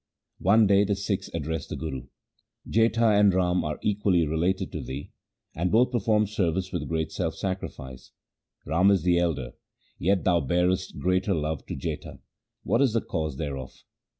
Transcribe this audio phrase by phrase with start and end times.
[0.39, 2.07] One day the Sikhs addressed the Guru:'
[2.75, 5.11] Jetha and Rama are equally related to thee,
[5.53, 8.09] and both perform service with great self sacrifice.
[8.65, 9.51] Rama is the elder,
[9.99, 12.17] yet thou bearest greater love to Jetha.
[12.63, 13.83] What is the cause thereof